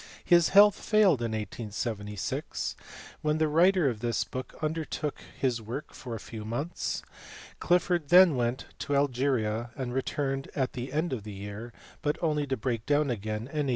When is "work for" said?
5.61-6.15